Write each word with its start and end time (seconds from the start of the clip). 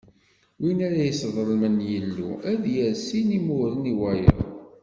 Win 0.61 0.79
ara 0.87 0.99
yesseḍlem 1.07 1.77
Yillu, 1.89 2.29
ad 2.51 2.63
yerr 2.73 2.93
sin 3.05 3.27
n 3.29 3.35
imuren 3.37 3.91
i 3.91 3.93
wayeḍ. 3.99 4.39